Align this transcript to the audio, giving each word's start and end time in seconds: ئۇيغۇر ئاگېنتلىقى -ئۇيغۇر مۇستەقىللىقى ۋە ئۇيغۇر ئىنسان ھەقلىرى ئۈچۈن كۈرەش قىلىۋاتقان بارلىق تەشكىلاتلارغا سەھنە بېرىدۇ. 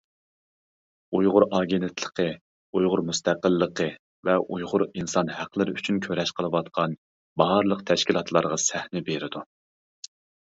ئۇيغۇر 1.17 1.43
ئاگېنتلىقى 1.57 2.23
-ئۇيغۇر 2.39 3.03
مۇستەقىللىقى 3.09 3.87
ۋە 4.29 4.37
ئۇيغۇر 4.55 4.85
ئىنسان 4.87 5.29
ھەقلىرى 5.41 5.75
ئۈچۈن 5.75 6.01
كۈرەش 6.07 6.33
قىلىۋاتقان 6.39 6.95
بارلىق 7.43 7.85
تەشكىلاتلارغا 7.91 8.59
سەھنە 8.69 9.05
بېرىدۇ. 9.11 9.45